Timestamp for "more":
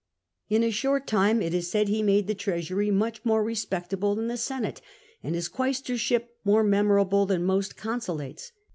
3.23-3.43, 6.43-6.63